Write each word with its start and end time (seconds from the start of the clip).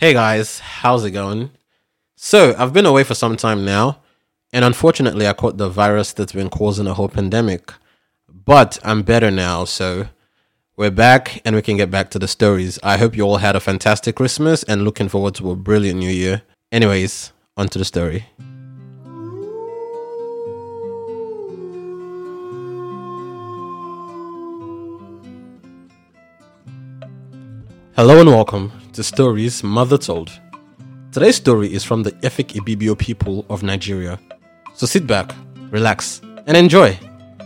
Hey 0.00 0.12
guys, 0.12 0.60
how's 0.60 1.04
it 1.04 1.10
going? 1.10 1.50
So, 2.14 2.54
I've 2.56 2.72
been 2.72 2.86
away 2.86 3.02
for 3.02 3.16
some 3.16 3.36
time 3.36 3.64
now, 3.64 3.98
and 4.52 4.64
unfortunately, 4.64 5.26
I 5.26 5.32
caught 5.32 5.56
the 5.56 5.68
virus 5.68 6.12
that's 6.12 6.30
been 6.30 6.50
causing 6.50 6.86
a 6.86 6.94
whole 6.94 7.08
pandemic. 7.08 7.72
But 8.28 8.78
I'm 8.84 9.02
better 9.02 9.32
now, 9.32 9.64
so 9.64 10.06
we're 10.76 10.92
back 10.92 11.42
and 11.44 11.56
we 11.56 11.62
can 11.62 11.76
get 11.76 11.90
back 11.90 12.10
to 12.10 12.20
the 12.20 12.28
stories. 12.28 12.78
I 12.84 12.96
hope 12.96 13.16
you 13.16 13.24
all 13.24 13.38
had 13.38 13.56
a 13.56 13.60
fantastic 13.60 14.14
Christmas 14.14 14.62
and 14.62 14.84
looking 14.84 15.08
forward 15.08 15.34
to 15.34 15.50
a 15.50 15.56
brilliant 15.56 15.98
new 15.98 16.12
year. 16.12 16.42
Anyways, 16.70 17.32
on 17.56 17.66
to 17.70 17.78
the 17.78 17.84
story. 17.84 18.24
Hello 27.96 28.20
and 28.20 28.28
welcome 28.28 28.70
to 28.98 29.04
Stories 29.04 29.62
Mother 29.62 29.96
Told. 29.96 30.28
Today's 31.12 31.36
story 31.36 31.72
is 31.72 31.84
from 31.84 32.02
the 32.02 32.10
Efik 32.26 32.54
Ibibio 32.54 32.98
people 32.98 33.46
of 33.48 33.62
Nigeria. 33.62 34.18
So 34.74 34.86
sit 34.86 35.06
back, 35.06 35.32
relax, 35.70 36.20
and 36.48 36.56
enjoy. 36.56 36.98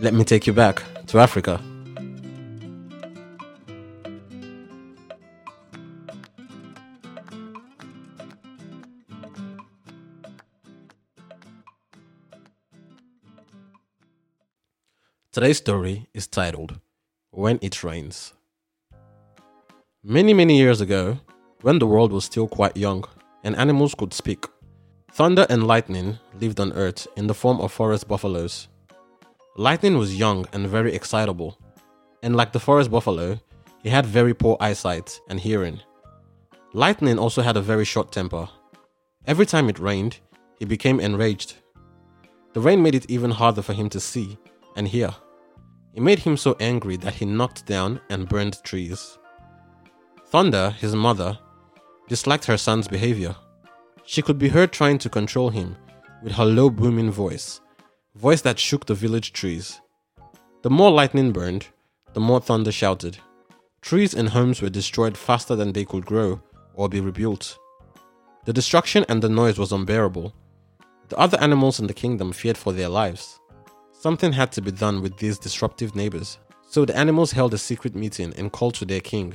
Let 0.00 0.14
me 0.14 0.22
take 0.22 0.46
you 0.46 0.52
back 0.52 0.80
to 1.08 1.18
Africa. 1.18 1.60
Today's 15.32 15.58
story 15.58 16.06
is 16.14 16.28
titled 16.28 16.78
When 17.32 17.58
It 17.60 17.82
Rains. 17.82 18.34
Many, 20.04 20.32
many 20.32 20.56
years 20.56 20.80
ago, 20.80 21.18
when 21.62 21.78
the 21.78 21.86
world 21.86 22.12
was 22.12 22.24
still 22.24 22.48
quite 22.48 22.76
young 22.76 23.04
and 23.44 23.56
animals 23.56 23.94
could 23.94 24.12
speak, 24.12 24.46
thunder 25.12 25.46
and 25.50 25.66
lightning 25.66 26.18
lived 26.40 26.60
on 26.60 26.72
earth 26.72 27.06
in 27.16 27.26
the 27.26 27.34
form 27.34 27.60
of 27.60 27.72
forest 27.72 28.08
buffaloes. 28.08 28.68
Lightning 29.56 29.98
was 29.98 30.16
young 30.16 30.46
and 30.52 30.66
very 30.66 30.94
excitable, 30.94 31.58
and 32.22 32.36
like 32.36 32.52
the 32.52 32.60
forest 32.60 32.90
buffalo, 32.90 33.38
he 33.82 33.88
had 33.88 34.06
very 34.06 34.34
poor 34.34 34.56
eyesight 34.60 35.20
and 35.28 35.40
hearing. 35.40 35.80
Lightning 36.72 37.18
also 37.18 37.42
had 37.42 37.56
a 37.56 37.62
very 37.62 37.84
short 37.84 38.12
temper. 38.12 38.48
Every 39.26 39.46
time 39.46 39.68
it 39.68 39.78
rained, 39.78 40.18
he 40.58 40.64
became 40.64 41.00
enraged. 41.00 41.54
The 42.52 42.60
rain 42.60 42.82
made 42.82 42.94
it 42.94 43.10
even 43.10 43.30
harder 43.30 43.62
for 43.62 43.72
him 43.72 43.88
to 43.90 44.00
see 44.00 44.38
and 44.76 44.86
hear. 44.86 45.14
It 45.94 46.02
made 46.02 46.20
him 46.20 46.36
so 46.36 46.56
angry 46.60 46.96
that 46.98 47.14
he 47.14 47.24
knocked 47.24 47.66
down 47.66 48.00
and 48.08 48.28
burned 48.28 48.62
trees. 48.62 49.18
Thunder, 50.26 50.70
his 50.70 50.94
mother, 50.94 51.38
disliked 52.10 52.44
her 52.44 52.58
son's 52.58 52.88
behavior. 52.88 53.36
She 54.04 54.20
could 54.20 54.36
be 54.36 54.48
heard 54.48 54.72
trying 54.72 54.98
to 54.98 55.08
control 55.08 55.48
him 55.48 55.76
with 56.24 56.32
her 56.32 56.44
low 56.44 56.68
booming 56.68 57.12
voice, 57.12 57.60
voice 58.16 58.40
that 58.40 58.58
shook 58.58 58.84
the 58.84 58.94
village 58.94 59.32
trees. 59.32 59.80
The 60.62 60.70
more 60.70 60.90
lightning 60.90 61.30
burned, 61.30 61.68
the 62.12 62.18
more 62.18 62.40
thunder 62.40 62.72
shouted. 62.72 63.18
Trees 63.80 64.12
and 64.12 64.30
homes 64.30 64.60
were 64.60 64.68
destroyed 64.68 65.16
faster 65.16 65.54
than 65.54 65.72
they 65.72 65.84
could 65.84 66.04
grow 66.04 66.42
or 66.74 66.88
be 66.88 67.00
rebuilt. 67.00 67.56
The 68.44 68.52
destruction 68.52 69.04
and 69.08 69.22
the 69.22 69.28
noise 69.28 69.56
was 69.56 69.70
unbearable. 69.70 70.34
The 71.10 71.16
other 71.16 71.38
animals 71.40 71.78
in 71.78 71.86
the 71.86 71.94
kingdom 71.94 72.32
feared 72.32 72.58
for 72.58 72.72
their 72.72 72.88
lives. 72.88 73.38
Something 73.92 74.32
had 74.32 74.50
to 74.52 74.60
be 74.60 74.72
done 74.72 75.00
with 75.00 75.16
these 75.18 75.38
disruptive 75.38 75.94
neighbors. 75.94 76.38
So 76.66 76.84
the 76.84 76.96
animals 76.96 77.30
held 77.30 77.54
a 77.54 77.58
secret 77.58 77.94
meeting 77.94 78.34
and 78.36 78.50
called 78.50 78.74
to 78.74 78.84
their 78.84 79.00
king. 79.00 79.34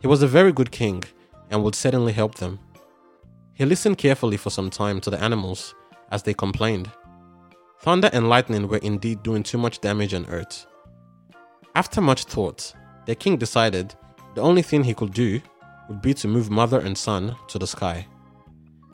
He 0.00 0.06
was 0.06 0.22
a 0.22 0.28
very 0.28 0.52
good 0.52 0.70
king 0.70 1.02
and 1.50 1.62
would 1.62 1.74
certainly 1.74 2.12
help 2.12 2.36
them. 2.36 2.58
He 3.54 3.64
listened 3.64 3.98
carefully 3.98 4.36
for 4.36 4.50
some 4.50 4.70
time 4.70 5.00
to 5.00 5.10
the 5.10 5.22
animals 5.22 5.74
as 6.10 6.22
they 6.22 6.34
complained. 6.34 6.90
Thunder 7.80 8.10
and 8.12 8.28
lightning 8.28 8.68
were 8.68 8.78
indeed 8.78 9.22
doing 9.22 9.42
too 9.42 9.58
much 9.58 9.80
damage 9.80 10.14
on 10.14 10.26
Earth. 10.26 10.66
After 11.74 12.00
much 12.00 12.24
thought, 12.24 12.74
the 13.06 13.14
king 13.14 13.36
decided 13.36 13.94
the 14.34 14.42
only 14.42 14.62
thing 14.62 14.84
he 14.84 14.94
could 14.94 15.12
do 15.12 15.40
would 15.88 16.02
be 16.02 16.14
to 16.14 16.28
move 16.28 16.50
mother 16.50 16.80
and 16.80 16.96
son 16.96 17.36
to 17.48 17.58
the 17.58 17.66
sky. 17.66 18.06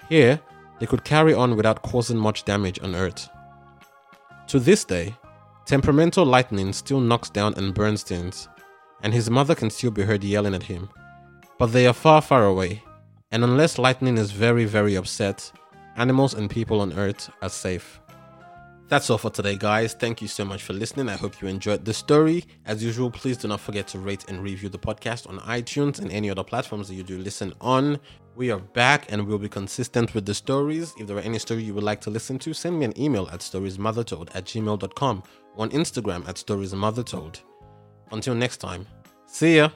Here, 0.08 0.40
they 0.78 0.86
could 0.86 1.04
carry 1.04 1.32
on 1.32 1.56
without 1.56 1.82
causing 1.82 2.18
much 2.18 2.44
damage 2.44 2.80
on 2.82 2.94
Earth. 2.94 3.28
To 4.48 4.58
this 4.58 4.84
day, 4.84 5.16
temperamental 5.64 6.26
lightning 6.26 6.72
still 6.72 7.00
knocks 7.00 7.30
down 7.30 7.54
and 7.56 7.72
burns 7.72 8.02
things, 8.02 8.48
and 9.02 9.14
his 9.14 9.30
mother 9.30 9.54
can 9.54 9.70
still 9.70 9.90
be 9.90 10.02
heard 10.02 10.22
yelling 10.24 10.54
at 10.54 10.64
him. 10.64 10.90
But 11.58 11.66
they 11.72 11.86
are 11.86 11.92
far, 11.92 12.20
far 12.22 12.44
away, 12.44 12.82
and 13.30 13.44
unless 13.44 13.78
lightning 13.78 14.18
is 14.18 14.32
very, 14.32 14.64
very 14.64 14.94
upset, 14.96 15.52
animals 15.96 16.34
and 16.34 16.50
people 16.50 16.80
on 16.80 16.92
Earth 16.92 17.30
are 17.40 17.48
safe. 17.48 18.00
That's 18.92 19.08
all 19.08 19.16
for 19.16 19.30
today, 19.30 19.56
guys. 19.56 19.94
Thank 19.94 20.20
you 20.20 20.28
so 20.28 20.44
much 20.44 20.62
for 20.64 20.74
listening. 20.74 21.08
I 21.08 21.16
hope 21.16 21.40
you 21.40 21.48
enjoyed 21.48 21.82
the 21.82 21.94
story. 21.94 22.44
As 22.66 22.84
usual, 22.84 23.10
please 23.10 23.38
do 23.38 23.48
not 23.48 23.60
forget 23.60 23.88
to 23.88 23.98
rate 23.98 24.26
and 24.28 24.42
review 24.42 24.68
the 24.68 24.78
podcast 24.78 25.26
on 25.30 25.38
iTunes 25.38 25.98
and 25.98 26.12
any 26.12 26.28
other 26.28 26.44
platforms 26.44 26.88
that 26.88 26.94
you 26.94 27.02
do 27.02 27.16
listen 27.16 27.54
on. 27.62 27.98
We 28.36 28.50
are 28.50 28.58
back 28.58 29.10
and 29.10 29.26
we'll 29.26 29.38
be 29.38 29.48
consistent 29.48 30.14
with 30.14 30.26
the 30.26 30.34
stories. 30.34 30.92
If 30.98 31.06
there 31.06 31.16
are 31.16 31.20
any 31.20 31.38
story 31.38 31.62
you 31.62 31.72
would 31.72 31.84
like 31.84 32.02
to 32.02 32.10
listen 32.10 32.38
to, 32.40 32.52
send 32.52 32.78
me 32.78 32.84
an 32.84 33.00
email 33.00 33.30
at 33.32 33.40
storiesmothertold 33.40 34.28
at 34.34 34.44
gmail.com 34.44 35.22
or 35.54 35.62
on 35.62 35.70
Instagram 35.70 36.28
at 36.28 36.36
storiesmothertold. 36.36 37.40
Until 38.10 38.34
next 38.34 38.58
time, 38.58 38.86
see 39.26 39.56
ya. 39.56 39.70